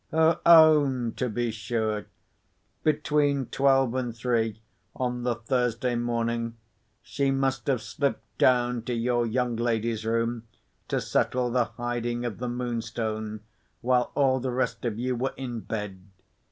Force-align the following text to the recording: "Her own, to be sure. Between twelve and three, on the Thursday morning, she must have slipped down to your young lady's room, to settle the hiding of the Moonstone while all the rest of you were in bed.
"Her 0.09 0.39
own, 0.47 1.13
to 1.17 1.29
be 1.29 1.51
sure. 1.51 2.07
Between 2.83 3.45
twelve 3.45 3.93
and 3.93 4.15
three, 4.17 4.59
on 4.95 5.21
the 5.21 5.35
Thursday 5.35 5.93
morning, 5.93 6.57
she 7.03 7.29
must 7.29 7.67
have 7.67 7.83
slipped 7.83 8.39
down 8.39 8.81
to 8.85 8.95
your 8.95 9.27
young 9.27 9.55
lady's 9.57 10.03
room, 10.03 10.47
to 10.87 10.99
settle 10.99 11.51
the 11.51 11.65
hiding 11.65 12.25
of 12.25 12.39
the 12.39 12.49
Moonstone 12.49 13.41
while 13.81 14.11
all 14.15 14.39
the 14.39 14.49
rest 14.49 14.85
of 14.85 14.97
you 14.97 15.15
were 15.15 15.35
in 15.37 15.59
bed. 15.59 16.01